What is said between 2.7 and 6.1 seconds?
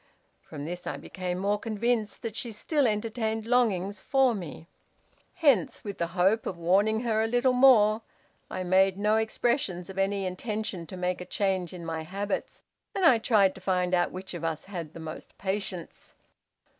entertained longings for me. Hence, with the